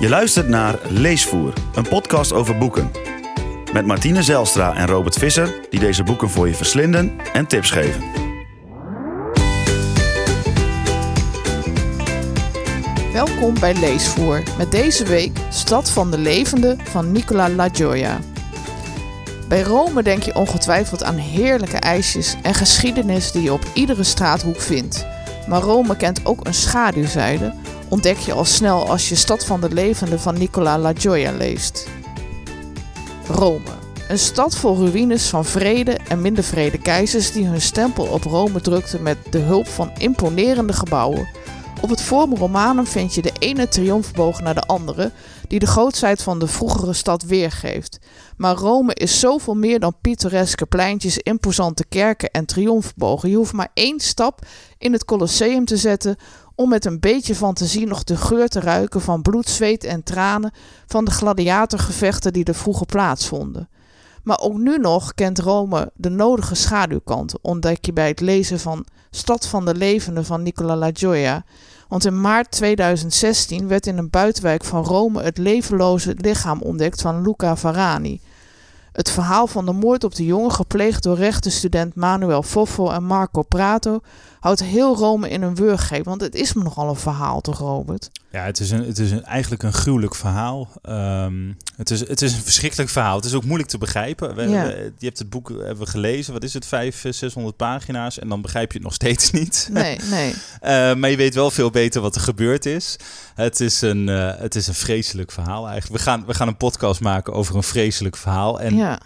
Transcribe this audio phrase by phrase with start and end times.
[0.00, 2.90] Je luistert naar Leesvoer, een podcast over boeken.
[3.72, 8.02] Met Martine Zelstra en Robert Visser, die deze boeken voor je verslinden en tips geven.
[13.12, 18.18] Welkom bij Leesvoer met deze week Stad van de Levende van Nicola La Gioia.
[19.48, 24.60] Bij Rome denk je ongetwijfeld aan heerlijke ijsjes en geschiedenis die je op iedere straathoek
[24.60, 25.06] vindt.
[25.48, 27.54] Maar Rome kent ook een schaduwzijde,
[27.88, 31.88] ontdek je al snel als je Stad van de Levende van Nicola La Gioia leest.
[33.28, 33.76] Rome.
[34.08, 38.60] Een stad vol ruïnes van vrede en minder vrede keizers die hun stempel op Rome
[38.60, 41.28] drukten met de hulp van imponerende gebouwen.
[41.80, 45.12] Op het Forum Romanum vind je de ene triomfboog naar de andere,
[45.48, 47.98] die de grootsheid van de vroegere stad weergeeft.
[48.36, 53.30] Maar Rome is zoveel meer dan pittoreske pleintjes, imposante kerken en triomfbogen.
[53.30, 54.46] Je hoeft maar één stap
[54.78, 56.16] in het Colosseum te zetten
[56.60, 60.52] om met een beetje fantasie nog de geur te ruiken van bloed, zweet en tranen
[60.86, 63.68] van de gladiatorgevechten die er vroeger plaatsvonden.
[64.22, 68.86] Maar ook nu nog kent Rome de nodige schaduwkanten, ontdek je bij het lezen van
[69.10, 71.44] Stad van de Levende van Nicola La Gioia.
[71.88, 77.22] Want in maart 2016 werd in een buitenwijk van Rome het levenloze lichaam ontdekt van
[77.22, 78.20] Luca Varani.
[78.92, 83.42] Het verhaal van de moord op de jongen, gepleegd door rechtenstudent Manuel Foffo en Marco
[83.42, 84.00] Prato,
[84.40, 86.04] houdt heel Rome in een wurggreep.
[86.04, 88.10] Want het is me nogal een verhaal, toch, Robert?
[88.30, 90.68] Ja, het is, een, het is een, eigenlijk een gruwelijk verhaal.
[90.88, 93.16] Um, het, is, het is een verschrikkelijk verhaal.
[93.16, 94.34] Het is ook moeilijk te begrijpen.
[94.34, 94.64] We, Ja.
[94.66, 96.32] we- je hebt het boek hebben we gelezen.
[96.32, 96.66] Wat is het?
[96.66, 98.18] Vijf, eh, 600 pagina's.
[98.18, 99.68] En dan begrijp je het nog steeds niet.
[99.72, 100.34] Nee, nee.
[100.60, 102.96] Eh, maar je weet wel veel beter wat er gebeurd is.
[103.34, 106.04] Het is een, eh, het is een vreselijk verhaal eigenlijk.
[106.04, 108.60] We gaan, we gaan een podcast maken over een vreselijk verhaal.
[108.60, 109.00] En ja.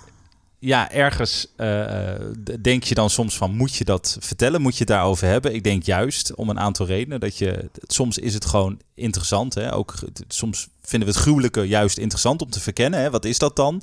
[0.65, 2.15] Ja, ergens eh,
[2.61, 4.61] denk je dan soms van, moet je dat vertellen?
[4.61, 5.55] Moet je het daarover hebben?
[5.55, 7.21] Ik denk juist om een aantal redenen.
[7.21, 9.55] Dat je, soms is het gewoon interessant.
[9.55, 9.75] Hè?
[9.75, 9.95] Ook,
[10.29, 13.01] soms vinden we het gruwelijke juist interessant om te verkennen.
[13.01, 13.11] Hè?
[13.11, 13.83] Wat is dat dan?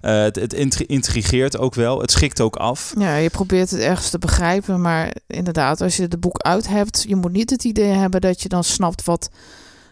[0.00, 2.00] Eh, het, het intri- intrigeert ook wel.
[2.00, 2.94] Het schikt ook af.
[2.98, 7.04] Ja, je probeert het ergens te begrijpen, maar inderdaad, als je het boek uit hebt,
[7.08, 9.30] je moet niet het idee hebben dat je dan snapt wat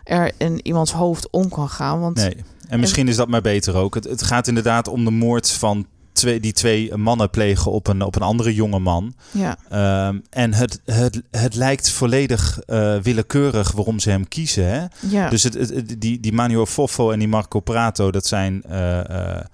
[0.04, 2.00] er in iemands hoofd om kan gaan.
[2.00, 2.36] Want Nee.
[2.68, 3.94] En misschien is dat maar beter ook.
[3.94, 8.02] Het, het gaat inderdaad om de moord van twee, die twee mannen plegen op een,
[8.02, 9.14] op een andere jonge man.
[9.30, 14.66] ja, Ehm, en het, het, het lijkt volledig eh, willekeurig waarom ze hem kiezen.
[14.70, 14.84] Hè?
[15.08, 18.98] ja, Dus het, het- die, die Manuel Foffo en die Marco Prato, dat zijn eh,
[19.38, 19.44] eh,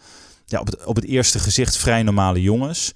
[0.46, 2.92] ja, op, het, op het eerste gezicht vrij normale jongens.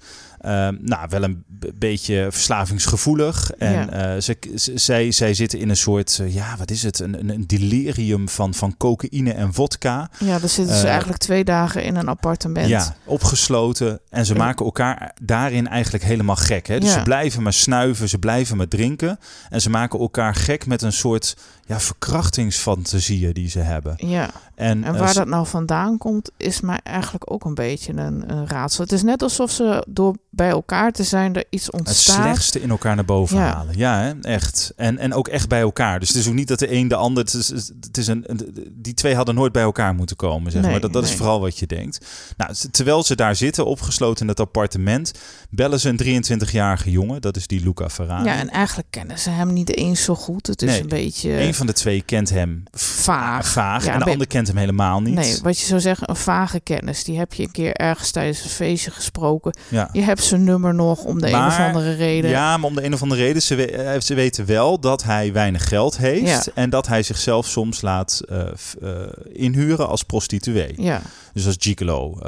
[0.47, 1.43] Ehm, nou, wel een
[1.75, 3.51] beetje verslavingsgevoelig.
[3.51, 3.89] En Ja.
[4.15, 4.37] eh, ze,
[4.75, 6.99] zij, zij zitten in een soort, eh, ja, wat is het?
[6.99, 10.09] Een, een, delirium van, van cocaïne en vodka.
[10.19, 12.67] ja, dan zitten ze eh, eigenlijk twee dagen in een appartement.
[12.67, 13.99] Ja, opgesloten.
[14.09, 16.67] En ze En- maken elkaar daarin eigenlijk helemaal gek.
[16.67, 16.79] Hè?
[16.79, 16.95] Dus Ja.
[16.97, 19.19] ze blijven maar snuiven, ze blijven maar drinken.
[19.49, 21.35] En ze maken elkaar gek met een soort
[21.67, 23.93] ja, verkrachtingsfantasieën die ze hebben.
[23.97, 27.93] Ja, En, en eh, waar dat nou vandaan komt, is mij eigenlijk ook een beetje
[27.93, 28.83] een, een raadsel.
[28.83, 32.15] Het is net alsof ze door bij elkaar te zijn er iets het ontstaat.
[32.15, 33.53] slechtste in elkaar naar boven Ja.
[33.53, 33.77] halen.
[33.77, 34.13] Ja, hè?
[34.21, 34.73] echt.
[34.75, 35.99] En, en ook echt bij elkaar.
[35.99, 37.23] Dus het is ook niet dat de een de ander...
[37.23, 37.47] Het is,
[37.81, 38.25] het is een,
[38.71, 40.79] die twee hadden nooit bij elkaar moeten komen, zeg Nee, maar.
[40.79, 42.05] Dat, dat is vooral wat je denkt.
[42.37, 45.11] Nou, terwijl ze daar zitten, opgesloten in dat appartement...
[45.49, 47.21] bellen ze een 23-jarige jongen.
[47.21, 48.25] Dat is die Luca Ferrari.
[48.25, 50.47] Ja, en eigenlijk kennen ze hem niet eens zo goed.
[50.47, 53.47] Het is Nee, een beetje Een van de twee kent hem vaag.
[53.47, 55.13] vaag Ja, en de ben- ander kent hem helemaal niet.
[55.13, 57.03] Nee, wat je zou zeggen, een vage kennis.
[57.03, 59.55] Die heb je een keer ergens tijdens een feestje gesproken.
[59.69, 59.89] ja.
[59.91, 62.29] Je hebt zijn nummer nog om de een of Maar- andere reden.
[62.29, 65.03] ja, maar om de een of andere reden, ze, we- eh, ze weten wel dat
[65.03, 66.51] hij weinig geld heeft Ja.
[66.53, 68.39] en dat hij zichzelf soms laat eh,
[68.81, 70.73] eh, inhuren als prostituee.
[70.77, 71.01] Ja,
[71.33, 72.19] Dus als gigolo.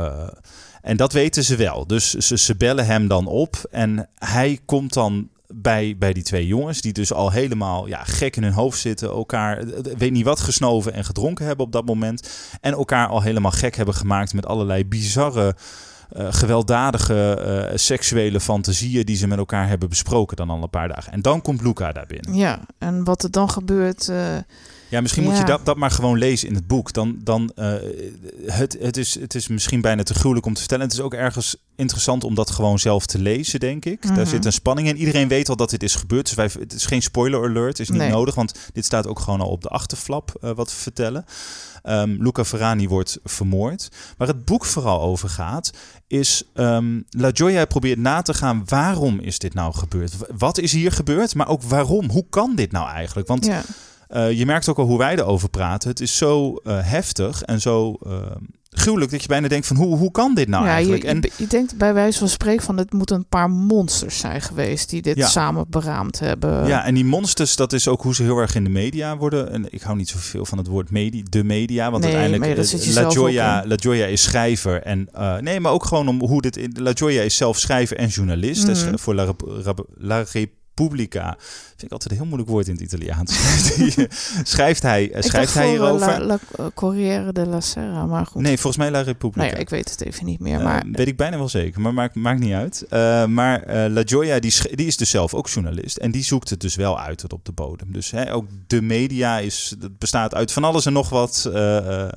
[0.81, 1.87] en dat weten ze wel.
[1.87, 5.29] Dus ze, ze bellen hem dan op en hij komt dan
[5.61, 9.09] bij, bij die twee jongens, die dus al helemaal ja, gek in hun hoofd zitten,
[9.09, 12.29] elkaar, eh, weet niet wat, gesnoven en gedronken hebben op dat moment.
[12.61, 15.55] En elkaar al helemaal gek hebben gemaakt met allerlei bizarre,
[16.09, 20.87] eh, gewelddadige eh, seksuele fantasieën die ze met elkaar hebben besproken dan al een paar
[20.87, 21.11] dagen.
[21.11, 22.33] En dan komt Luca daar binnen.
[22.33, 22.59] ja.
[22.77, 24.09] En wat er dan gebeurt...
[24.09, 24.37] eh,
[24.89, 25.39] Ja, misschien moet Ja.
[25.39, 26.93] je dat, dat maar gewoon lezen in het boek.
[26.93, 27.73] Dan, dan, eh,
[28.45, 30.83] het, het, is, het is misschien bijna te gruwelijk om te vertellen.
[30.83, 34.03] Het is ook ergens interessant om dat gewoon zelf te lezen, denk ik.
[34.05, 34.15] Mhm.
[34.15, 34.97] Daar zit een spanning in.
[34.97, 36.25] Iedereen weet al dat dit is gebeurd.
[36.25, 38.09] Dus wij, het is geen spoiler alert, het is niet Nee.
[38.09, 38.35] nodig.
[38.35, 41.25] Want dit staat ook gewoon al op de achterflap eh, wat we vertellen.
[41.83, 43.89] Ehm, Luca Ferrani wordt vermoord.
[44.17, 45.71] Waar het boek vooral over gaat,
[46.07, 50.13] is ehm La Gioia probeert na te gaan waarom is dit nou gebeurd?
[50.37, 51.35] Wat is hier gebeurd?
[51.35, 52.09] Maar ook waarom?
[52.09, 53.27] Hoe kan dit nou eigenlijk?
[53.27, 53.61] Want ja,
[54.09, 55.89] eh, je merkt ook al hoe wij erover praten.
[55.89, 58.11] Het is zo eh, heftig en zo eh,
[58.69, 61.01] gruwelijk dat je bijna denkt van hoe, hoe kan dit nou ja, eigenlijk?
[61.03, 64.19] Je, En je, je denkt bij wijze van spreken van het moeten een paar monsters
[64.19, 65.27] zijn geweest die dit Ja.
[65.27, 66.67] samen beraamd hebben.
[66.67, 69.51] Ja, en die monsters, dat is ook hoe ze heel erg in de media worden.
[69.51, 71.91] En ik hou niet zoveel van het woord media, de media.
[71.91, 74.81] Want Nee, uiteindelijk, maar dat zit je La, Joya, La Joya is schrijver.
[74.83, 75.09] En,
[75.39, 76.57] nee, maar ook gewoon om hoe dit...
[76.57, 78.61] in- La Joya is zelf schrijver en journalist.
[78.77, 79.33] Schrijft voor La,
[79.63, 81.37] Rep- La Repubblica.
[81.79, 83.37] Vind ik altijd een heel moeilijk woord in het Italiaans.
[83.79, 84.05] Eh,
[84.43, 86.07] schrijft hij, eh, schrijft hij hierover?
[86.07, 88.41] La, La eh, Corriere della Sera, maar goed.
[88.41, 89.45] Nee, volgens mij La Repubblica.
[89.45, 90.61] nou ja, ik weet het even niet meer.
[90.61, 92.85] Maar weet ik bijna wel zeker, maar maakt, maakt niet uit.
[93.29, 95.97] Maar La Joya, die, die is dus zelf ook journalist.
[95.97, 97.91] En die zoekt het dus wel uit tot op de bodem.
[97.91, 101.49] Dus hè, ook de media is, dat bestaat uit van alles en nog wat.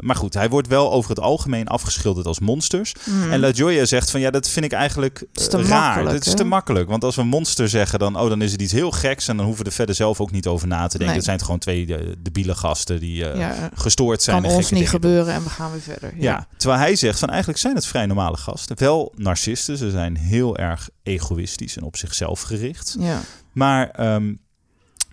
[0.01, 2.95] maar goed, hij wordt wel over het algemeen afgeschilderd als monsters.
[3.05, 6.05] mm, En La Joya zegt van ja, dat vind ik eigenlijk raar.
[6.05, 6.89] Dat is te makkelijk.
[6.89, 9.29] Want als we monster zeggen, dan, oh, dan is het iets heel geks.
[9.29, 11.07] En dan hoeven er verder zelf ook niet over na te denken.
[11.07, 11.15] Nee.
[11.17, 14.41] Het zijn gewoon twee eh, debiele gasten die eh, ja, gestoord zijn.
[14.43, 14.89] kan en ons niet doen.
[14.89, 16.13] gebeuren en we gaan weer verder.
[16.17, 16.47] Ja.
[16.57, 18.79] terwijl hij zegt van eigenlijk zijn het vrij normale gasten.
[18.79, 22.97] Wel narcisten, ze zijn heel erg egoïstisch en op zichzelf gericht.
[22.99, 23.21] ja.
[23.53, 24.35] Maar ehm,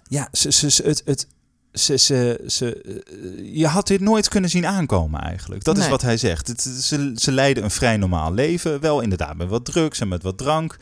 [0.07, 1.27] ja, ze, ze, ze- het, het,
[1.73, 5.63] ze, ze, ze, eh, je had dit nooit kunnen zien aankomen eigenlijk.
[5.63, 6.47] Dat is wat hij zegt.
[6.47, 8.79] Het, ze, ze leiden een vrij normaal leven.
[8.79, 10.77] Wel inderdaad met wat drugs en met wat drank.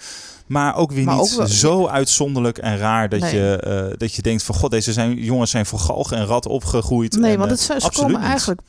[0.47, 3.35] Maar ook weer Maar niet ook wel- zo uitzonderlijk en raar dat, Nee.
[3.35, 4.55] je, eh, dat je denkt van...
[4.55, 7.15] God, deze zijn, jongens zijn voor galg en rat opgegroeid.
[7.17, 8.29] Nee, en, want eh, het, zijn- ze komen niet.
[8.29, 8.61] eigenlijk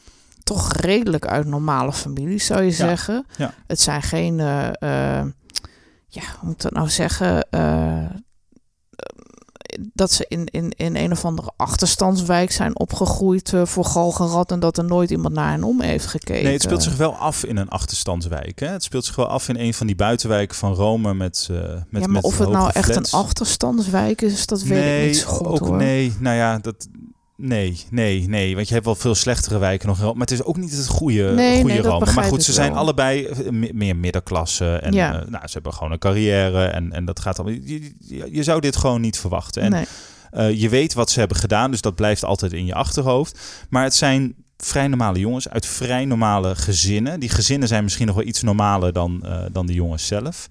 [0.43, 3.27] toch redelijk uit normale families, zou je zeggen.
[3.37, 3.55] ja.
[3.67, 7.47] Het zijn geen, ja, hoe moet ik dat nou zeggen?
[9.93, 14.61] Dat ze in, in, in een of andere achterstandswijk zijn opgegroeid eh, voor galgenrad en
[14.61, 16.43] dat er nooit iemand naar hen om heeft gekeken.
[16.43, 18.61] Nee, het speelt zich wel af in een achterstandswijk.
[18.61, 18.67] Hè?
[18.67, 21.85] Het speelt zich wel af in een van die buitenwijken van Rome met, eh met
[21.91, 25.17] ja, maar met of het nou echt een achterstandswijk is, dat weet nee, ik niet
[25.17, 25.77] zo goed ook hoor.
[25.77, 26.13] nee.
[26.19, 26.89] Nou ja, dat
[27.43, 30.57] nee, nee, nee, want je hebt wel veel slechtere wijken nog, maar het is ook
[30.57, 32.15] niet het goede, Nee, goede nee.
[32.15, 32.81] Maar goed, ze zijn wel.
[32.81, 35.21] allebei eh, me- meer middenklasse en Ja.
[35.21, 37.49] eh, nou, ze hebben gewoon een carrière en, en dat gaat al.
[37.49, 39.63] Je, je, je zou dit gewoon niet verwachten.
[39.63, 39.85] En nee.
[40.31, 43.39] eh, je weet wat ze hebben gedaan, dus dat blijft altijd in je achterhoofd.
[43.71, 44.35] Maar het zijn
[44.65, 47.21] vrij normale jongens uit vrij normale gezinnen.
[47.21, 50.49] Die gezinnen zijn misschien nog wel iets normaler dan, eh, dan de jongens zelf.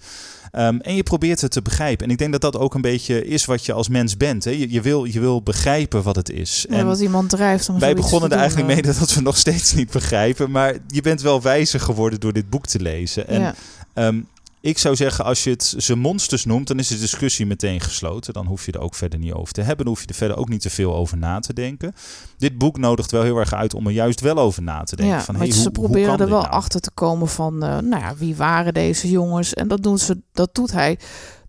[0.51, 2.05] Ehm, en je probeert het te begrijpen.
[2.05, 4.43] En ik denk dat dat ook een beetje is wat je als mens bent.
[4.43, 4.51] Hè?
[4.51, 6.65] Je, je, wil, je wil begrijpen wat het is.
[6.69, 8.75] Ja, en wat iemand drijft om wij begonnen er eigenlijk eh.
[8.75, 10.51] mee dat we nog steeds niet begrijpen.
[10.51, 13.27] Maar je bent wel wijzer geworden door dit boek te lezen.
[13.27, 13.55] En ja.
[13.93, 14.19] Ehm,
[14.61, 18.33] ik zou zeggen, als je het ze monsters noemt, dan is de discussie meteen gesloten.
[18.33, 19.85] Dan hoef je er ook verder niet over te hebben.
[19.85, 21.93] Dan hoef je er verder ook niet te veel over na te denken.
[22.37, 25.15] Dit boek nodigt wel heel erg uit om er juist wel over na te denken.
[25.15, 26.51] Ja, van, hey, ze hoe, hoe proberen kan er wel nou?
[26.51, 29.53] achter te komen van, eh, nou ja, wie waren deze jongens?
[29.53, 30.99] En dat, doen ze, dat doet hij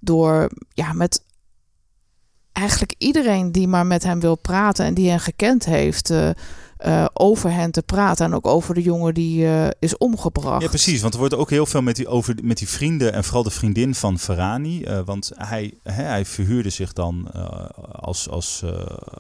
[0.00, 1.22] door, ja, met
[2.52, 6.30] eigenlijk iedereen die maar met hem wil praten en die hen gekend heeft, eh,
[6.78, 8.26] eh, over hen te praten.
[8.26, 10.62] En ook over de jongen die eh, is omgebracht.
[10.62, 11.00] Ja, precies.
[11.00, 13.50] Want er wordt ook heel veel met die, over, met die vrienden en vooral de
[13.50, 14.82] vriendin van Ferrani.
[14.82, 17.30] eh, want hij, hè, hij verhuurde zich dan
[17.92, 18.62] als, als,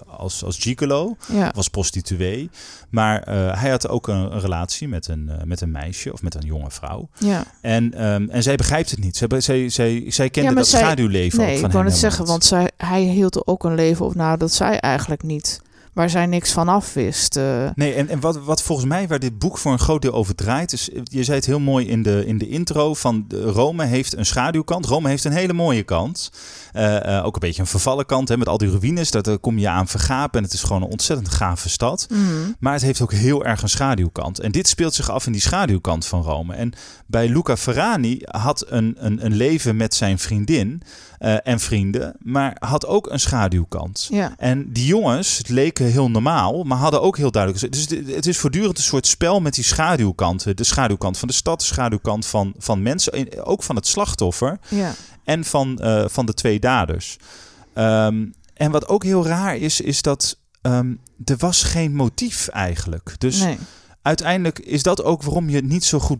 [0.06, 2.50] als, als gigolo, Ja, als prostituee.
[2.90, 3.22] Maar
[3.58, 6.70] hij had ook een, een relatie met een, met een meisje of met een jonge
[6.70, 7.08] vrouw.
[7.18, 7.44] ja.
[7.62, 9.16] En, ehm, en zij begrijpt het niet.
[9.16, 11.94] Zij, zij, zij, zij kende Ja, dat zij- schaduwleven Nee, van ik hem wou het
[11.94, 15.22] helemaal zeggen, want zij, hij hield er ook een leven op na dat zij eigenlijk
[15.22, 15.60] niet,
[15.98, 17.36] waar zij niks van af wist.
[17.36, 17.70] eh.
[17.74, 20.34] Nee, en, en wat, wat volgens mij waar dit boek voor een groot deel over
[20.34, 23.84] draait, is, je zei het heel mooi in de, in de intro, van de, Rome
[23.84, 24.86] heeft een schaduwkant.
[24.86, 26.30] Rome heeft een hele mooie kant.
[26.72, 29.10] Eh, eh, ook een beetje een vervallen kant, hè, met al die ruïnes.
[29.10, 32.06] Daar daar kom je aan vergapen en het is gewoon een ontzettend gave stad.
[32.10, 32.52] Mhm.
[32.58, 34.40] Maar het heeft ook heel erg een schaduwkant.
[34.40, 36.54] En dit speelt zich af in die schaduwkant van Rome.
[36.54, 36.72] En
[37.06, 40.82] bij Luca Ferrani had een, een, een leven met zijn vriendin
[41.18, 44.06] eh, en vrienden, maar had ook een schaduwkant.
[44.10, 44.34] Ja.
[44.36, 47.72] En die jongens leken heel normaal, maar hadden ook heel duidelijk.
[47.72, 50.56] Dus het- het is voortdurend een soort spel met die schaduwkanten.
[50.56, 54.58] De schaduwkant van de stad, de schaduwkant van, van mensen, en ook van het slachtoffer
[54.68, 54.94] Ja.
[55.24, 57.16] en van, eh, van de twee daders.
[57.74, 63.14] Ehm, en wat ook heel raar is, is dat ehm, er was geen motief eigenlijk.
[63.18, 63.58] Dus nee.
[64.02, 66.18] uiteindelijk is dat ook waarom je het niet zo goed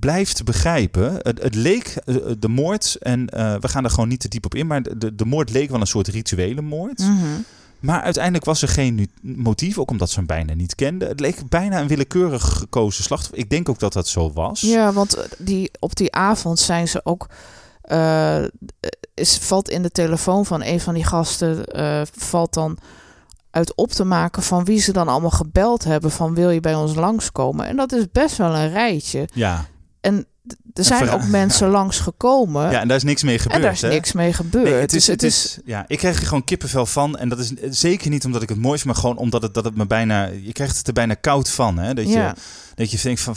[0.00, 1.12] blijft begrijpen.
[1.22, 4.44] Het, het leek eh, de moord, en eh, we gaan er gewoon niet te diep
[4.44, 6.98] op in, maar de, de moord leek wel een soort rituele moord.
[6.98, 7.26] Mhm.
[7.80, 11.08] Maar uiteindelijk was er geen motief, ook omdat ze hem bijna niet kenden.
[11.08, 13.38] Het leek bijna een willekeurig gekozen slachtoffer.
[13.38, 14.60] Ik denk ook dat dat zo was.
[14.60, 17.26] Ja, want eh, die, op die avond zijn ze ook.
[17.82, 18.44] eh,
[19.14, 21.66] is, valt in de telefoon van een van die gasten.
[21.66, 22.78] eh, valt dan
[23.50, 26.10] uit op te maken van wie ze dan allemaal gebeld hebben.
[26.10, 27.66] Van wil je bij ons langskomen?
[27.66, 29.28] En dat is best wel een rijtje.
[29.34, 29.64] Ja,
[30.00, 30.26] En
[30.74, 33.56] er zijn ook mensen langsgekomen Ja, en daar is niks mee gebeurd.
[33.56, 33.88] en daar is hè?
[33.88, 34.64] niks mee gebeurd.
[34.64, 37.16] Nee, het is, dus het is, ja, ik krijg er gewoon kippenvel van.
[37.16, 39.64] En dat is zeker niet omdat ik het mooi vind, maar gewoon omdat het, dat
[39.64, 40.24] het me bijna.
[40.24, 41.78] Je krijgt het er bijna koud van.
[41.78, 41.94] Hè?
[41.94, 42.32] Dat, je,
[42.74, 43.34] dat je denkt van.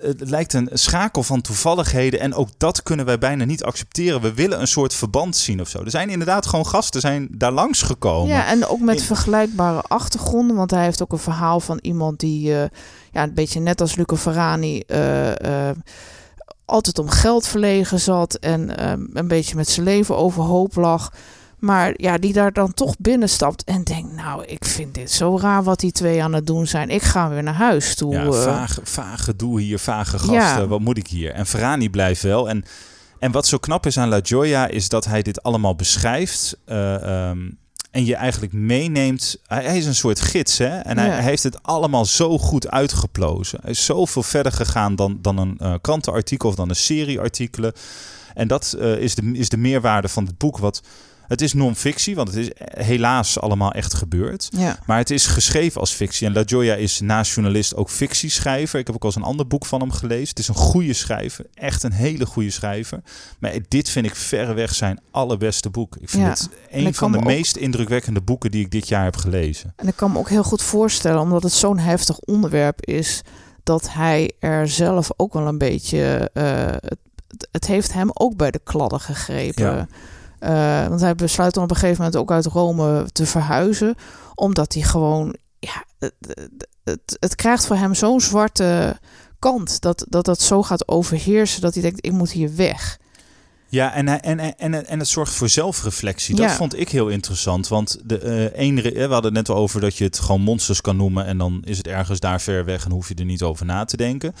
[0.00, 2.20] Het, lijkt een schakel van toevalligheden.
[2.20, 4.20] En ook dat kunnen wij bijna niet accepteren.
[4.20, 5.82] We willen een soort verband zien of zo.
[5.84, 8.28] Er zijn inderdaad gewoon gasten zijn daar langs gekomen.
[8.28, 10.56] Ja, en ook met In- vergelijkbare achtergronden.
[10.56, 12.68] Want hij heeft ook een verhaal van iemand die, eh,
[13.12, 15.76] ja, een beetje net als Luca Ferrani, eh, eh,
[16.70, 21.12] altijd om geld verlegen zat en eh, een beetje met zijn leven overhoop lag.
[21.58, 25.62] Maar ja, die daar dan toch binnenstapt en denkt, nou, ik vind dit zo raar
[25.62, 26.88] wat die twee aan het doen zijn.
[26.88, 28.12] Ik ga weer naar huis toe.
[28.12, 28.42] Ja, eh.
[28.42, 30.34] vage, vage doe hier, vage gasten.
[30.34, 30.66] Ja.
[30.66, 31.32] Wat moet ik hier?
[31.32, 32.48] En Ferrani blijft wel.
[32.48, 32.64] En,
[33.18, 36.56] en wat zo knap is aan La Gioia is dat hij dit allemaal beschrijft.
[36.64, 37.38] eh, ehm,
[37.90, 39.36] en je eigenlijk meeneemt.
[39.46, 40.78] Hij, is een soort gids, hè?
[40.78, 41.12] En hij, Ja.
[41.12, 43.58] hij heeft het allemaal zo goed uitgeplozen.
[43.62, 47.72] Hij is zoveel verder gegaan dan, dan een eh, krantenartikel of dan een serie artikelen.
[48.34, 50.58] En dat eh, is, de, is de meerwaarde van dit boek.
[50.58, 50.82] Wat,
[51.30, 52.50] het is non-fictie, want het is
[52.86, 54.48] helaas allemaal echt gebeurd.
[54.56, 54.78] ja.
[54.86, 56.26] Maar het is geschreven als fictie.
[56.26, 58.78] En La Gioia is naast journalist ook fictieschrijver.
[58.78, 60.28] Ik heb ook al eens een ander boek van hem gelezen.
[60.28, 61.44] Het is een goede schrijver.
[61.54, 63.00] Echt een hele goede schrijver.
[63.38, 65.96] Maar dit vind ik verreweg zijn allerbeste boek.
[65.96, 66.28] Ik vind Ja.
[66.30, 69.72] het En een van de ook- meest indrukwekkende boeken die ik dit jaar heb gelezen.
[69.76, 73.20] En ik kan me ook heel goed voorstellen, omdat het zo'n heftig onderwerp is,
[73.62, 76.30] dat hij er zelf ook wel een beetje.
[76.32, 76.98] eh, het,
[77.52, 79.64] het heeft hem ook bij de kladden gegrepen.
[79.64, 79.86] Ja.
[80.40, 83.94] Eh, want hij besluit dan op een gegeven moment ook uit Rome te verhuizen,
[84.34, 85.36] omdat hij gewoon.
[85.58, 86.14] Ja, het,
[86.84, 88.98] het, het, krijgt voor hem zo'n zwarte
[89.38, 92.98] kant dat, dat dat zo gaat overheersen dat hij denkt: ik moet hier weg.
[93.68, 96.36] Ja, en, en, en, en, en het zorgt voor zelfreflectie.
[96.36, 96.54] Dat Ja.
[96.56, 97.68] vond ik heel interessant.
[97.68, 100.96] Want de, re- we hadden het net al over dat je het gewoon monsters kan
[100.96, 101.24] noemen.
[101.26, 103.84] En dan is het ergens daar ver weg en hoef je er niet over na
[103.84, 104.34] te denken.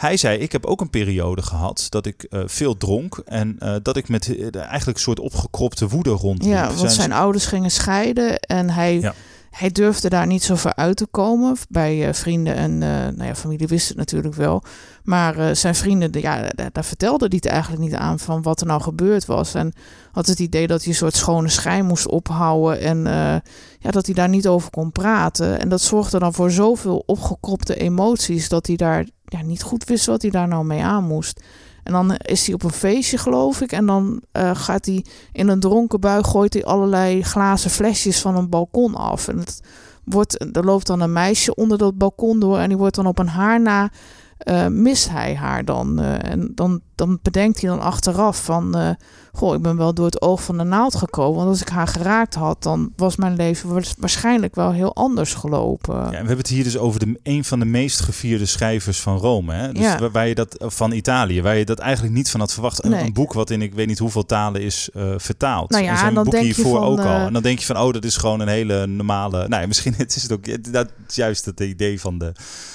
[0.00, 3.22] Hij zei, ik heb ook een periode gehad dat ik eh, veel dronk.
[3.24, 6.52] En eh, dat ik met eh, eigenlijk een soort opgekropte woede rondliep.
[6.52, 9.14] Ja, want Zijn- zijn ouders gingen scheiden en hij, Ja.
[9.50, 11.56] hij durfde daar niet zo ver uit te komen.
[11.68, 14.62] Bij vrienden en nou ja, familie wist het natuurlijk wel.
[15.04, 18.60] Maar zijn vrienden, de- ja, daar, daar vertelde hij het eigenlijk niet aan van wat
[18.60, 19.54] er nou gebeurd was.
[19.54, 19.72] En
[20.12, 23.02] had het idee dat hij een soort schone schijn moest ophouden en
[23.78, 25.60] ja, dat hij daar niet over kon praten.
[25.60, 30.06] En dat zorgde dan voor zoveel opgekropte emoties dat hij daar ja, niet goed wist
[30.06, 31.40] wat hij daar nou mee aan moest.
[31.82, 33.72] En dan is hij op een feestje, geloof ik.
[33.72, 38.36] En dan eh, gaat hij in een dronken bui, gooit hij allerlei glazen flesjes van
[38.36, 39.28] een balkon af.
[39.28, 39.60] En het
[40.04, 42.58] wordt, er loopt dan een meisje onder dat balkon door.
[42.58, 43.90] En die wordt dan op een haar na,
[44.38, 46.00] eh, mist hij haar dan.
[46.00, 48.96] eh, en dan, dan bedenkt hij dan achteraf van...
[49.32, 51.36] eh, goh, ik ben wel door het oog van de naald gekomen.
[51.36, 55.34] Want als ik haar geraakt had, dan was mijn leven waars- waarschijnlijk wel heel anders
[55.34, 55.94] gelopen.
[55.94, 59.00] Ja, en we hebben het hier dus over de, een van de meest gevierde schrijvers
[59.00, 59.52] van Rome.
[59.54, 59.72] Hè?
[59.72, 60.10] Dus Ja.
[60.10, 62.84] waar, je dat, van Italië, waar je dat eigenlijk niet van had verwacht.
[62.84, 63.04] Een, Nee.
[63.04, 65.70] een boek wat in ik weet niet hoeveel talen is eh, vertaald.
[65.70, 67.04] Nou ja, en zijn dan boek denk je hiervoor van, ook al.
[67.04, 69.48] eh, En dan denk je van, oh, dat is gewoon een hele normale...
[69.48, 70.72] Nou ja, misschien het is het ook...
[70.72, 72.32] Dat is juist het idee van, de,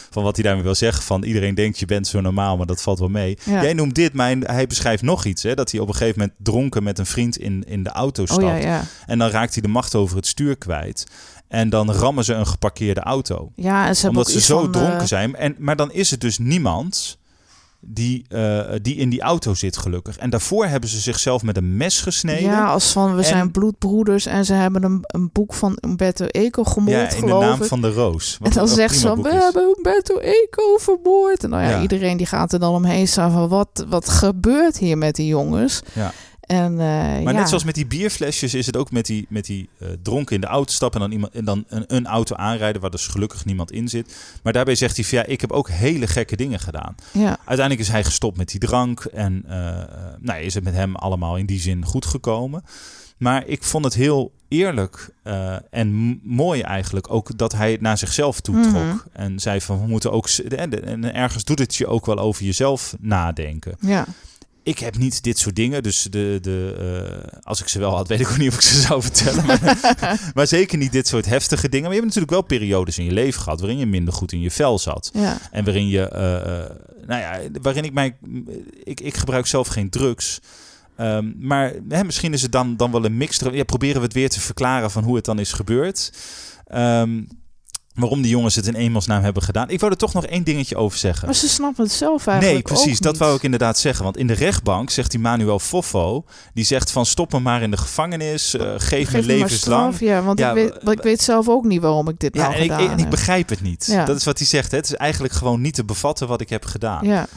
[0.09, 1.03] van wat hij daarmee wil zeggen.
[1.03, 3.37] Van iedereen denkt, je bent zo normaal, maar dat valt wel mee.
[3.43, 3.61] Ja.
[3.61, 5.43] Jij noemt dit, maar hij beschrijft nog iets.
[5.43, 5.53] Hè?
[5.53, 8.41] Dat hij op een gegeven moment dronken met een vriend in, in de auto stapt.
[8.43, 8.83] oh ja, ja.
[9.05, 11.03] En dan raakt hij de macht over het stuur kwijt.
[11.47, 13.51] En dan rammen ze een geparkeerde auto.
[13.55, 15.35] Ja, en ze Omdat ze zo van, dronken eh, zijn.
[15.35, 17.17] En, maar dan is het dus niemand
[17.87, 20.17] die, eh, die in die auto zit, gelukkig.
[20.17, 22.43] En daarvoor hebben ze zichzelf met een mes gesneden.
[22.43, 26.25] Ja, als van we En- zijn bloedbroeders en ze hebben een, een boek van Umberto
[26.25, 27.67] Eco gemoord, Ja, in de naam ik.
[27.67, 28.37] van de roos.
[28.41, 29.33] En dan zegt ze we is.
[29.43, 31.43] hebben Umberto Eco vermoord.
[31.43, 31.81] En nou ja, Ja.
[31.81, 35.81] iedereen die gaat er dan omheen staan van, wat, wat gebeurt hier met die jongens?
[35.93, 36.11] Ja.
[36.45, 37.31] En, eh, Maar ja.
[37.31, 40.41] net zoals met die bierflesjes is het ook met die, met die eh, dronken in
[40.41, 43.45] de auto stappen en dan, iemand, en dan een, een auto aanrijden waar dus gelukkig
[43.45, 44.15] niemand in zit.
[44.43, 46.95] Maar daarbij zegt hij van ja, ik heb ook hele gekke dingen gedaan.
[47.11, 47.37] ja.
[47.45, 49.83] Uiteindelijk is hij gestopt met die drank en eh,
[50.19, 52.63] nou, is het met hem allemaal in die zin goed gekomen.
[53.17, 55.09] Maar ik vond het heel eerlijk
[55.69, 58.73] en mooi eigenlijk ook dat hij het naar zichzelf toe trok.
[58.73, 58.97] Mhm.
[59.11, 62.95] En zei van we moeten ook, en ergens doet het je ook wel over jezelf
[62.99, 63.75] nadenken.
[63.79, 64.05] ja.
[64.65, 66.75] Ik heb niet dit soort dingen, dus de, de,
[67.31, 69.45] eh, als ik ze wel had, weet ik ook niet of ik ze zou vertellen.
[69.45, 69.79] Maar,
[70.35, 71.85] maar zeker niet dit soort heftige dingen.
[71.85, 74.41] Maar je hebt natuurlijk wel periodes in je leven gehad waarin je minder goed in
[74.41, 75.09] je vel zat.
[75.13, 75.37] ja.
[75.51, 76.69] En waarin je, eh, eh,
[77.05, 78.15] nou ja, waarin ik mij,
[78.83, 80.39] ik, ik gebruik zelf geen drugs.
[80.95, 83.39] Ehm, maar hè, misschien is het dan, dan wel een mix.
[83.51, 86.13] Ja, proberen we het weer te verklaren van hoe het dan is gebeurd.
[86.67, 87.21] Ehm,
[87.95, 89.69] waarom die jongens het in eenmansnaam hebben gedaan.
[89.69, 91.25] Ik wou er toch nog één dingetje over zeggen.
[91.25, 92.99] Maar ze snappen het zelf eigenlijk Nee, precies.
[92.99, 94.03] Dat wou ik inderdaad zeggen.
[94.03, 96.25] Want in de rechtbank zegt die Manuel Foffo...
[96.53, 98.55] die zegt van stop me maar in de gevangenis.
[98.55, 99.99] eh, geef, Geef me levenslang.
[99.99, 102.63] Ja, want Ja, ik, weet, ik zelf ook niet waarom ik dit Ja, nou en
[102.63, 103.85] ik, gedaan en ik begrijp het niet.
[103.85, 104.05] Ja.
[104.05, 104.71] Dat is wat hij zegt.
[104.71, 104.77] Hè.
[104.77, 107.05] Het is eigenlijk gewoon niet te bevatten wat ik heb gedaan.
[107.05, 107.27] Ja,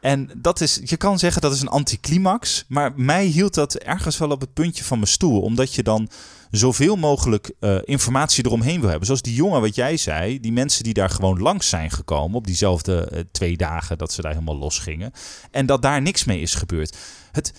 [0.00, 4.18] En dat is, je kan zeggen dat is een anticlimax, maar mij hield dat ergens
[4.18, 6.08] wel op het puntje van mijn stoel, omdat je dan
[6.56, 9.06] zoveel mogelijk uh, informatie eromheen wil hebben.
[9.06, 12.46] Zoals die jongen wat jij zei, die mensen die daar gewoon langs zijn gekomen op
[12.46, 15.12] diezelfde uh, twee dagen dat ze daar helemaal los gingen
[15.50, 16.96] en dat daar niks mee is gebeurd.
[17.32, 17.52] Het,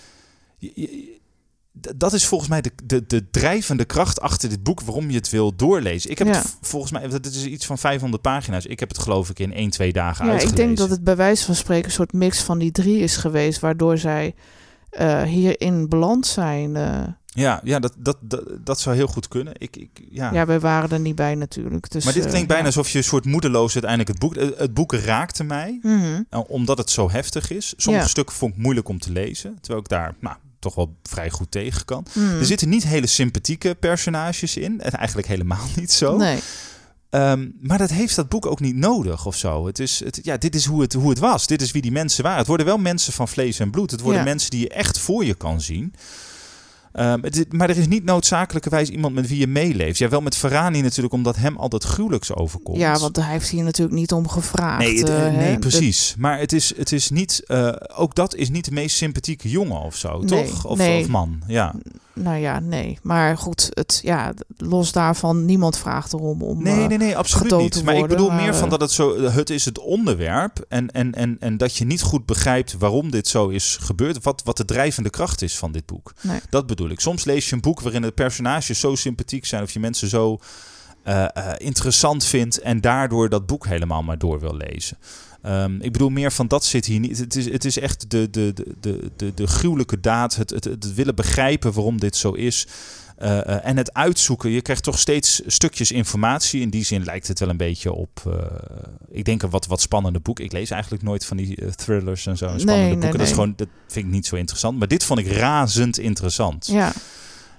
[1.96, 5.30] dat is volgens mij de, de, de drijvende kracht achter dit boek waarom je het
[5.30, 6.10] wil doorlezen.
[6.10, 6.32] Ik heb Ja.
[6.34, 8.66] het volgens mij, dat is iets van 500 pagina's.
[8.66, 10.60] Ik heb het geloof ik in 1, 2 dagen Ja, uitgelezen.
[10.60, 13.16] ik denk dat het bij wijze van spreken een soort mix van die drie is
[13.16, 14.34] geweest, waardoor zij
[14.90, 16.76] eh, hierin beland zijn.
[17.36, 17.42] Eh.
[17.42, 19.54] Ja, ja dat, dat, dat, dat zou heel goed kunnen.
[19.58, 20.32] Ik, ik, ja.
[20.32, 21.90] ja, wij waren er niet bij natuurlijk.
[21.90, 22.68] Dus, maar dit eh, klinkt bijna ja.
[22.68, 24.34] alsof je een soort moedeloos uiteindelijk het boek...
[24.34, 25.80] Het, het boek raakte mij,
[26.30, 27.74] eh, omdat het zo heftig is.
[27.76, 28.10] Sommige Ja.
[28.10, 29.58] stukken vond ik moeilijk om te lezen.
[29.60, 32.06] Terwijl ik daar nou, toch wel vrij goed tegen kan.
[32.12, 32.38] Mhm.
[32.38, 34.80] Er zitten niet hele sympathieke personages in.
[34.80, 36.16] En eigenlijk helemaal niet zo.
[36.16, 36.38] Nee.
[37.10, 39.66] Ehm, maar dat heeft dat boek ook niet nodig of zo.
[39.66, 41.46] Het is, het, ja, dit is hoe het, hoe het was.
[41.46, 42.38] Dit is wie die mensen waren.
[42.38, 43.90] Het worden wel mensen van vlees en bloed.
[43.90, 44.26] Het worden Ja.
[44.26, 45.94] mensen die je echt voor je kan zien.
[46.96, 49.98] Ehm, het is- maar er is niet noodzakelijkerwijs iemand met wie je meeleeft.
[49.98, 52.78] Ja, wel met Varani natuurlijk, omdat hem al dat gruwelijks overkomt.
[52.78, 54.78] Ja, want hij heeft hier natuurlijk niet om gevraagd.
[54.78, 55.30] Nee, het- eh, hè.
[55.30, 56.14] nee De- precies.
[56.18, 59.80] Maar het is, het is niet, eh, ook dat is niet de meest sympathieke jongen
[59.80, 60.64] of zo, Nee, toch?
[60.64, 61.00] Of, nee.
[61.00, 61.74] of man, ja.
[62.20, 62.98] Nou ja, nee.
[63.02, 66.62] Maar goed, het, ja, los daarvan, niemand vraagt erom om...
[66.62, 67.84] Nee, eh, nee, nee, absoluut niet.
[67.84, 70.90] Maar ik bedoel maar, meer van eh, dat het zo, het is het onderwerp en,
[70.90, 74.56] en, en, en dat je niet goed begrijpt waarom dit zo is gebeurd, wat, wat
[74.56, 76.12] de drijvende kracht is van dit boek.
[76.20, 76.40] Nee.
[76.50, 77.00] Dat bedoel ik.
[77.00, 80.38] Soms lees je een boek waarin de personages zo sympathiek zijn of je mensen zo
[81.06, 84.98] eh, interessant vindt en daardoor dat boek helemaal maar door wil lezen.
[85.46, 87.18] Ehm, ik bedoel, meer van dat zit hier niet.
[87.18, 90.64] Het is, het is echt de, de, de, de, de, de gruwelijke daad, het, het,
[90.64, 92.66] het willen begrijpen waarom dit zo is.
[93.16, 96.60] Eh, eh, en het uitzoeken, je krijgt toch steeds stukjes informatie.
[96.60, 98.32] In die zin lijkt het wel een beetje op, eh,
[99.10, 100.40] ik denk een wat, wat spannende boek.
[100.40, 102.44] Ik lees eigenlijk nooit van die thrillers en zo.
[102.46, 103.34] Spannende Nee, nee, boeken, dat, is nee.
[103.34, 104.78] gewoon, dat vind ik niet zo interessant.
[104.78, 106.66] Maar dit vond ik razend interessant.
[106.66, 106.92] Ja,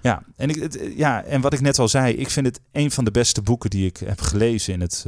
[0.01, 2.91] Ja, en, ik, het, ja, en wat ik net al zei, ik vind het een
[2.91, 5.06] van de beste boeken die ik heb gelezen in het.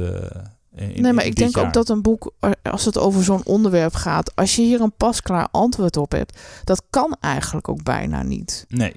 [0.74, 1.66] Eh, in, nee, maar ik denk jaar.
[1.66, 4.92] ook dat een boek, eh, als het over zo'n onderwerp gaat, als je hier een
[4.96, 8.64] pasklaar antwoord op hebt, dat kan eigenlijk ook bijna niet.
[8.68, 8.94] Nee.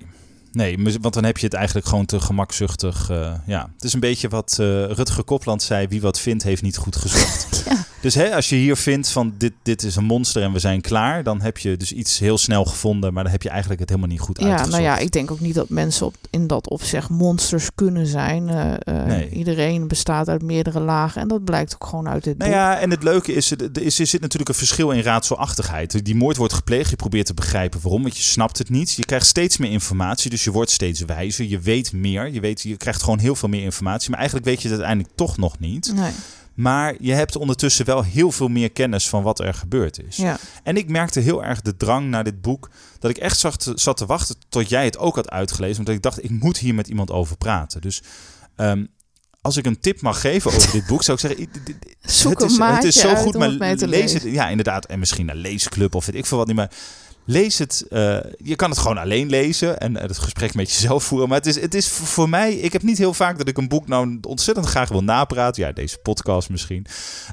[0.54, 3.10] Nee, want dan heb je het eigenlijk gewoon te gemakzuchtig.
[3.10, 6.62] eh, ja, het is een beetje wat eh, Rutger Kopland zei: wie wat vindt, heeft
[6.62, 7.48] niet goed gezocht.
[7.70, 7.86] Ja.
[8.02, 10.82] Dus hè, als je hier vindt van dit, dit is een monster en we zijn
[10.82, 13.90] klaar, dan heb je dus iets heel snel gevonden, maar dan heb je eigenlijk het
[13.90, 14.72] helemaal niet goed Ja, uitgezocht.
[14.72, 18.50] nou ja, ik denk ook niet dat mensen op, in dat opzicht monsters kunnen zijn.
[18.50, 19.30] Eh, eh, Nee.
[19.30, 22.60] Iedereen bestaat uit meerdere lagen en dat blijkt ook gewoon uit dit Nou boek.
[22.60, 26.06] ja, en het leuke is, er is, er zit natuurlijk een verschil in raadselachtigheid.
[26.06, 28.92] Die moord wordt gepleegd, je probeert te begrijpen waarom, want je snapt het niet.
[28.94, 31.46] Je krijgt steeds meer informatie, dus je wordt steeds wijzer.
[31.46, 34.10] Je weet meer, je, weet, je krijgt gewoon heel veel meer informatie.
[34.10, 35.94] Maar eigenlijk weet je het uiteindelijk toch nog niet.
[35.96, 36.12] Nee,
[36.54, 40.16] Maar je hebt ondertussen wel heel veel meer kennis van wat er gebeurd is.
[40.16, 40.38] ja.
[40.64, 42.70] En ik merkte heel erg de drang naar dit boek.
[43.00, 45.80] Dat ik echt zat te, zat te wachten tot jij het ook had uitgelezen.
[45.80, 47.82] Omdat ik dacht, ik moet hier met iemand over praten.
[47.82, 48.02] Dus
[48.56, 48.86] ehm,
[49.42, 51.50] als ik een tip mag geven over dit boek, zou ik zeggen...
[52.02, 53.88] Zoek het een is, maatje het is zo uit goed, om maar het mee te
[53.88, 54.22] lees lezen.
[54.22, 54.32] het.
[54.36, 54.86] Ja, inderdaad.
[54.86, 56.56] En misschien een leesclub of weet ik veel wat niet.
[56.56, 56.72] Maar
[57.26, 57.86] lees het.
[57.90, 61.28] eh, je kan het gewoon alleen lezen en eh, het gesprek met jezelf voeren.
[61.30, 62.54] Maar het is, het is voor mij.
[62.54, 65.64] Ik heb niet heel vaak dat ik een boek nou ontzettend graag wil napraten.
[65.64, 66.86] Ja, deze podcast misschien.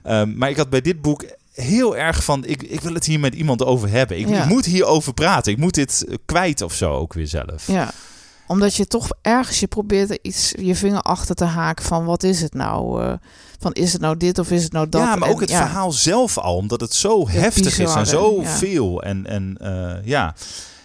[0.02, 2.44] Ehm, maar ik had bij dit boek heel erg van.
[2.44, 4.18] Ik, ik wil het hier met iemand over hebben.
[4.18, 4.42] Ik, Ja.
[4.42, 5.52] ik moet hierover praten.
[5.52, 7.66] Ik moet dit eh, kwijt of zo ook weer zelf.
[7.66, 7.92] Ja,
[8.50, 12.22] omdat je toch ergens je probeert er iets je vinger achter te haken van wat
[12.22, 13.02] is het nou?
[13.02, 13.12] eh,
[13.58, 15.00] van is het nou dit of is het nou dat?
[15.00, 18.06] ja, maar En ook het ja, verhaal zelf al, omdat het zo heftig is en
[18.06, 18.48] zo ja.
[18.48, 19.02] veel.
[19.02, 20.34] En, en eh, ja,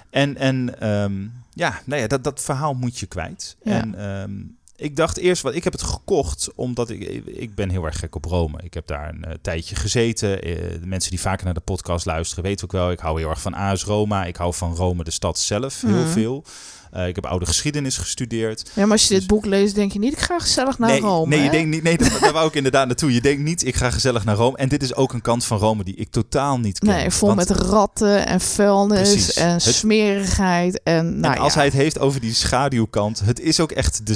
[0.09, 1.13] en, en ehm,
[1.53, 3.55] ja, nou ja, dat, dat verhaal moet je kwijt.
[3.63, 3.71] Ja.
[3.71, 4.31] En ehm,
[4.77, 8.15] ik dacht eerst, wat ik heb het gekocht omdat ik, ik ben heel erg gek
[8.15, 8.59] op Rome.
[8.63, 10.41] Ik heb daar een eh, tijdje gezeten.
[10.41, 12.91] Eh, de mensen die vaker naar de podcast luisteren weten ook wel.
[12.91, 14.25] Ik hou heel erg van AS Roma.
[14.25, 16.07] Ik hou van Rome, de stad zelf, heel Mhm.
[16.07, 16.43] veel.
[16.91, 18.71] Eh, ik heb oude geschiedenis gestudeerd.
[18.73, 20.89] Ja, maar als je dit Dus- boek leest, denk je niet, ik ga gezellig naar
[20.89, 21.35] nee, Rome.
[21.35, 23.13] nee, je denkt niet, nee, daar, daar wou ik inderdaad naartoe.
[23.13, 24.57] Je denkt niet, ik ga gezellig naar Rome.
[24.57, 26.87] En dit is ook een kant van Rome die ik totaal niet ken.
[26.89, 29.33] Nee, vol Want- met ratten en vuilnis Precies.
[29.33, 30.81] en Het- smerigheid.
[30.83, 31.57] En, nou en als ja.
[31.59, 34.15] hij het heeft over die schaduwkant, het is ook echt de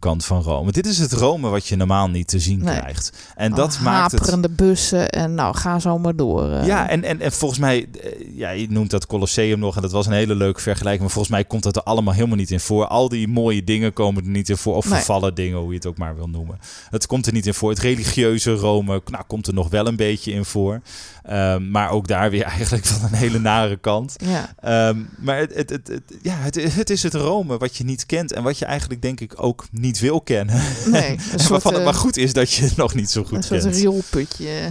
[0.00, 0.72] schaduwkant van Rome.
[0.72, 2.78] Dit is het Rome wat je normaal niet te zien Nee.
[2.78, 3.12] krijgt.
[3.36, 4.56] En Al dat maakt het.
[4.56, 6.50] bussen en nou, ga zo maar door.
[6.50, 6.66] eh.
[6.66, 9.92] Ja, en, en, en volgens mij, eh, ja, je noemt dat Colosseum nog en dat
[9.92, 11.02] was een hele leuke vergelijking.
[11.02, 12.86] Maar volgens mij komt dat er allemaal helemaal niet in voor.
[12.86, 14.76] Al die mooie dingen komen er niet in voor.
[14.76, 14.94] Of Nee.
[14.94, 16.58] vervallen dingen, hoe je het ook maar wil noemen.
[16.90, 17.70] Het komt er niet in voor.
[17.70, 20.80] Het religieuze Rome, nou, komt er nog wel een beetje in voor.
[21.22, 24.14] Ehm, maar ook daar weer eigenlijk van een hele nare kant.
[24.24, 24.54] ja.
[24.60, 28.06] Ehm, maar het, het, het, het- ja, het, het is het Rome wat je niet
[28.06, 30.62] kent en wat je eigenlijk denk ik ook niet wil kennen.
[30.90, 33.10] Nee, een En soort, waarvan het eh, maar goed is dat je het nog niet
[33.10, 33.74] zo een goed soort kent.
[33.74, 34.68] rioolputje.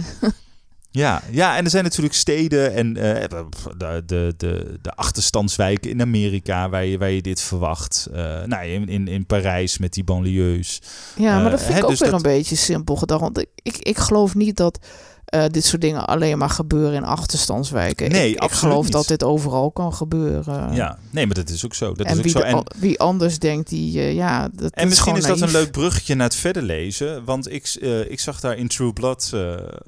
[0.92, 6.00] Ja, ja, en er zijn natuurlijk steden en uh, de, de, de, de achterstandswijken in
[6.00, 8.08] Amerika waar je, waar je dit verwacht.
[8.12, 10.82] Uh, nou, in, in, in Parijs met die banlieues.
[11.16, 13.20] Ja, maar dat vind ik ook dus weer een beetje simpel gedacht.
[13.20, 14.78] Want ik, ik geloof niet dat
[15.30, 18.10] uh, dit soort dingen alleen maar gebeuren in achterstandswijken.
[18.10, 18.92] Nee, ik, ik geloof niet.
[18.92, 20.74] dat dit overal kan gebeuren.
[20.74, 21.92] Ja, nee, maar dat is ook zo.
[21.94, 22.38] Dat en is ook wie, zo.
[22.38, 24.48] En wie anders denkt, die uh, ja.
[24.52, 28.10] Dat en misschien is, dat een leuk bruggetje naar het verder lezen, want ik, uh,
[28.10, 29.32] ik zag daar in True Blood,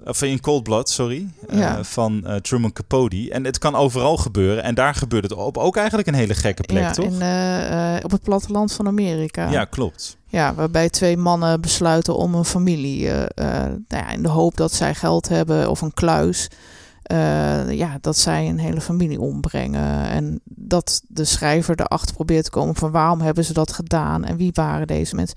[0.04, 1.84] of in Cold Blood, sorry, ja.
[1.84, 3.30] van Truman Capote.
[3.30, 4.62] En het kan overal gebeuren.
[4.62, 7.04] En daar gebeurt het op ook eigenlijk een hele gekke plek, ja, toch?
[7.04, 9.50] In, op het platteland van Amerika.
[9.50, 10.20] Ja, klopt.
[10.32, 14.72] Ja, waarbij twee mannen besluiten om een familie, uh, nou ja, in de hoop dat
[14.72, 16.48] zij geld hebben of een kluis,
[17.12, 20.08] uh, ja, dat zij een hele familie ombrengen.
[20.08, 24.36] En dat de schrijver erachter probeert te komen van waarom hebben ze dat gedaan en
[24.36, 25.36] wie waren deze mensen.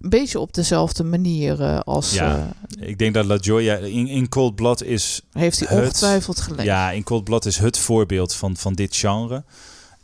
[0.00, 2.12] Een beetje op dezelfde manier als.
[2.12, 5.22] Ja, ik denk dat La Joya in, in Cold Blood is.
[5.32, 6.64] Heeft hij ongetwijfeld gelezen?
[6.64, 9.44] Ja, in Cold Blood is het voorbeeld van, van dit genre.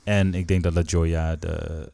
[0.05, 1.89] En ik denk dat La Joya de,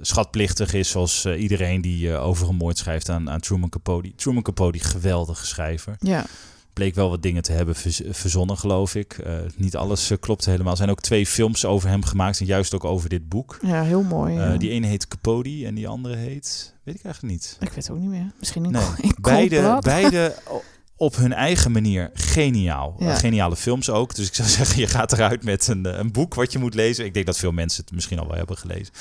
[0.00, 4.14] schatplichtig is, zoals uh, iedereen die uh, over een moord schrijft aan, aan Truman Capote.
[4.14, 5.96] Truman Capote, geweldige schrijver.
[5.98, 6.26] Ja.
[6.72, 9.16] Bleek wel wat dingen te hebben verz verzonnen, geloof ik.
[9.56, 10.70] niet alles klopt helemaal.
[10.70, 13.58] Er zijn ook twee films over hem gemaakt en juist ook over dit boek.
[13.62, 14.34] Ja, heel mooi.
[14.34, 14.56] Ja.
[14.56, 17.56] Die ene heet Capote en die andere heet, weet ik eigenlijk niet.
[17.60, 18.32] Ik weet ook niet meer.
[18.38, 18.72] Misschien niet.
[18.72, 19.12] Nee.
[19.20, 20.34] beide, beide
[21.02, 22.96] op hun eigen manier geniaal.
[22.98, 23.14] Ja.
[23.14, 24.14] Geniale films ook.
[24.14, 27.04] Dus ik zou zeggen, je gaat eruit met een, een boek wat je moet lezen.
[27.04, 28.94] Ik denk dat veel mensen het misschien al wel hebben gelezen.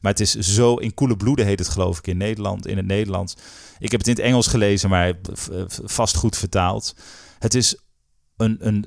[0.00, 2.86] Maar het is zo in koele bloeden heet het geloof ik in Nederland, in het
[2.86, 3.36] Nederlands.
[3.78, 5.12] Ik heb het in het Engels gelezen, maar
[5.84, 6.94] vast goed vertaald.
[7.38, 7.76] Het is
[8.36, 8.86] een, een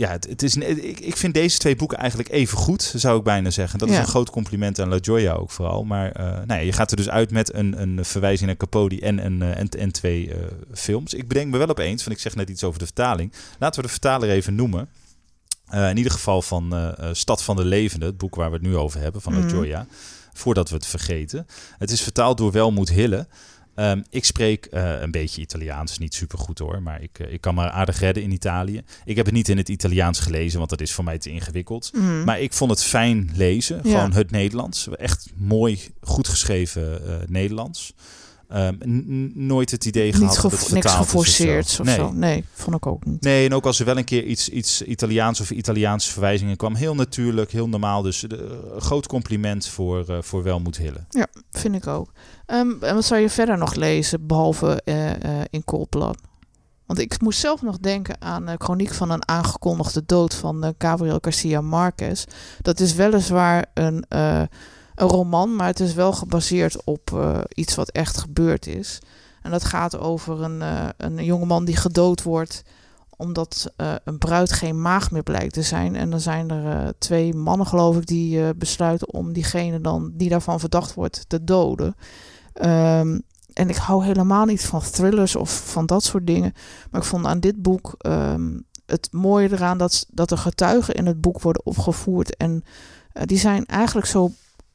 [0.00, 3.24] ja, het, het is, ik, ik vind deze twee boeken eigenlijk even goed, zou ik
[3.24, 3.78] bijna zeggen.
[3.78, 5.84] Dat is een groot compliment aan La Joya ook vooral.
[5.84, 9.00] Maar uh, nou ja, je gaat er dus uit met een, een verwijzing naar Capote
[9.00, 10.34] en, en, en, en twee uh,
[10.72, 11.14] films.
[11.14, 13.32] Ik bedenk me wel opeens, want ik zeg net iets over de vertaling.
[13.58, 14.88] Laten we de vertaler even noemen.
[15.74, 18.76] Uh, in ieder geval van Stad van de Levende, het boek waar we het nu
[18.76, 19.86] over hebben, van La Joya.
[20.32, 21.46] Voordat we het vergeten.
[21.78, 23.26] Het is vertaald door Welmoed Hille.
[23.80, 27.40] Um, ik spreek uh, een beetje Italiaans, niet super goed hoor, maar ik, uh, ik
[27.40, 28.82] kan me aardig redden in Italië.
[29.04, 31.90] Ik heb het niet in het Italiaans gelezen, want dat is voor mij te ingewikkeld.
[31.92, 32.24] Mm.
[32.24, 33.90] Maar ik vond het fijn lezen, ja.
[33.90, 34.88] gewoon het Nederlands.
[34.88, 37.94] Echt mooi, goed geschreven uh, Nederlands.
[38.54, 41.94] Um, nooit het idee gehad dat het niks geforceerd of, of nee.
[41.94, 42.12] zo.
[42.12, 43.22] Nee, vond ik ook niet.
[43.22, 46.74] Nee, en ook als er wel een keer iets, iets Italiaans of Italiaanse verwijzingen kwam,
[46.74, 48.02] heel natuurlijk, heel normaal.
[48.02, 51.04] Dus de, groot compliment voor, uh, voor Welmoed Hille.
[51.10, 52.12] Ja, vind ik ook.
[52.46, 55.14] Um, en wat zou je verder nog lezen, behalve uh, uh,
[55.50, 56.18] in Blood?
[56.86, 61.18] Want ik moest zelf nog denken aan de chroniek van een aangekondigde dood van Gabriel
[61.20, 62.24] Garcia Marquez.
[62.62, 64.04] Dat is weliswaar een
[65.00, 68.98] een roman, maar het is wel gebaseerd op uh, iets wat echt gebeurd is.
[69.42, 72.62] En dat gaat over een, uh, een jongeman die gedood wordt
[73.16, 75.96] omdat uh, een bruid geen maag meer blijkt te zijn.
[75.96, 80.60] En dan zijn er twee mannen, geloof ik, die besluiten om diegene dan die daarvan
[80.60, 81.96] verdacht wordt te doden.
[82.54, 86.52] Um, en ik hou helemaal niet van thrillers of van dat soort dingen.
[86.90, 91.06] Maar ik vond aan dit boek um, het mooie eraan dat, dat er getuigen in
[91.06, 92.36] het boek worden opgevoerd.
[92.36, 92.64] En
[93.24, 94.30] die zijn eigenlijk zo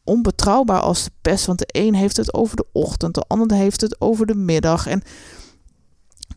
[0.06, 1.46] onbetrouwbaar als de pest.
[1.46, 4.88] Want de een heeft het over de ochtend, de ander heeft het over de middag.
[4.88, 5.02] En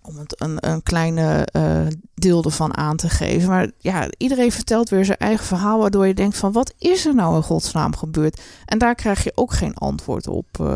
[0.09, 3.49] om het een, een kleine uh, deel ervan aan te geven.
[3.49, 7.15] Maar ja, iedereen vertelt weer zijn eigen verhaal, waardoor je denkt van wat is er
[7.15, 8.41] nou in godsnaam gebeurd?
[8.65, 10.47] En daar krijg je ook geen antwoord op.
[10.61, 10.67] Uh,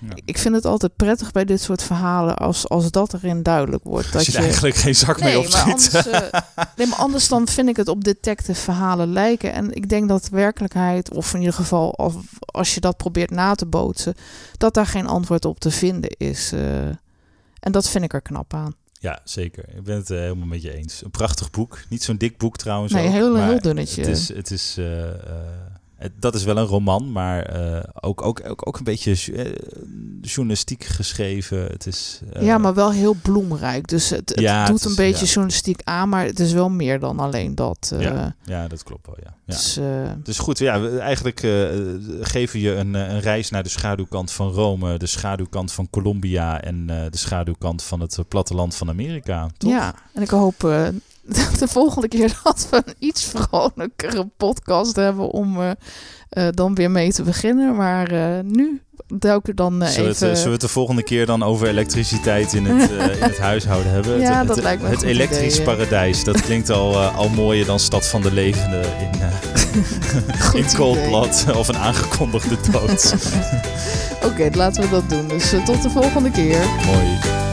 [0.00, 0.08] ja.
[0.24, 4.12] Ik vind het altijd prettig bij dit soort verhalen als, als dat erin duidelijk wordt.
[4.12, 5.48] Dat je, je eigenlijk geen zak nee, mee.
[5.48, 6.18] Maar anders, uh,
[6.76, 9.52] nee, maar anders dan vind ik het op detective verhalen lijken.
[9.52, 13.54] En ik denk dat werkelijkheid, of in ieder geval als, als je dat probeert na
[13.54, 14.14] te bootsen,
[14.56, 16.52] dat daar geen antwoord op te vinden is.
[17.60, 18.74] En dat vind ik er knap aan.
[19.00, 19.64] Ja, zeker.
[19.76, 21.04] Ik ben het uh, helemaal met je eens.
[21.04, 21.78] Een prachtig boek.
[21.88, 22.92] Niet zo'n dik boek trouwens.
[22.92, 24.00] Nee, ook, heel, heel dunnetje.
[24.00, 25.12] Het is, het is, uh, uh,
[25.69, 25.69] het,
[26.18, 27.54] dat is wel een roman, maar
[28.00, 29.14] ook, ook, ook, ook een beetje
[30.20, 31.62] journalistiek geschreven.
[31.62, 33.88] Het is, ja, maar wel heel bloemrijk.
[33.88, 35.30] Dus het, het ja, doet het is, een beetje ja.
[35.32, 37.92] journalistiek aan, maar het is wel meer dan alleen dat.
[37.98, 39.34] ja, ja, dat klopt wel, ja.
[39.44, 39.54] ja.
[39.54, 39.78] Dus,
[40.22, 41.38] dus goed, ja, eigenlijk
[42.20, 46.86] geven je een, een reis naar de schaduwkant van Rome, de schaduwkant van Colombia en
[46.86, 49.48] de schaduwkant van het platteland van Amerika.
[49.56, 49.70] Toch?
[49.70, 50.62] Ja, en ik hoop
[51.58, 55.70] de volgende keer dat we een iets vrolijkere podcast hebben om uh,
[56.30, 57.76] uh, dan weer mee te beginnen.
[57.76, 60.06] Maar uh, nu duik ik dan zullen even...
[60.06, 63.92] Het, zullen we het de volgende keer dan over elektriciteit in het, in het huishouden
[63.92, 64.20] hebben?
[64.20, 67.66] Ja, het, dat het, lijkt me Het elektrisch idee, paradijs, dat klinkt al, al mooier
[67.66, 69.08] dan Stad van de Levende in,
[70.54, 70.64] in
[71.56, 73.14] of een aangekondigde dood.
[74.14, 75.28] Oké, okay, laten we dat doen.
[75.28, 76.60] Dus tot de volgende keer.
[76.86, 77.49] Mooi.